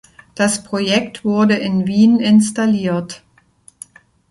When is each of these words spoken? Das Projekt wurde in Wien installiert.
Das 0.33 0.63
Projekt 0.63 1.23
wurde 1.23 1.53
in 1.57 1.85
Wien 1.85 2.19
installiert. 2.19 3.21